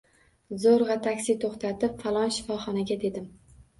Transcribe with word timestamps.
Zo’rg’a 0.61 0.95
taksi 1.07 1.35
to’xtatib 1.43 2.01
falon 2.07 2.33
shifoxonaga 2.39 2.99
dedim. 3.05 3.29